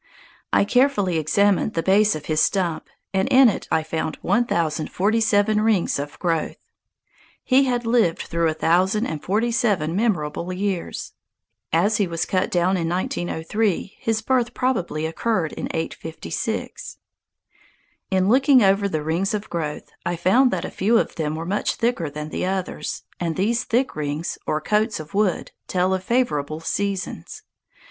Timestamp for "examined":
1.19-1.75